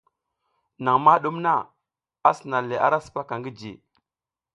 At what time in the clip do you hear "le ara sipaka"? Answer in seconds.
2.69-3.33